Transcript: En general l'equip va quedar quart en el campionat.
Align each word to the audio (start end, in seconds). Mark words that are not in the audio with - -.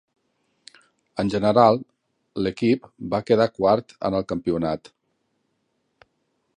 En 1.23 1.29
general 1.33 1.77
l'equip 2.45 2.89
va 3.13 3.21
quedar 3.29 3.49
quart 3.59 3.95
en 4.11 4.19
el 4.23 4.27
campionat. 4.33 4.91